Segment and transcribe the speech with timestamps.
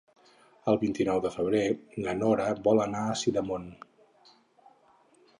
[0.71, 1.59] El vint-i-nou de febrer
[2.05, 3.67] na Nora vol anar a Sidamon.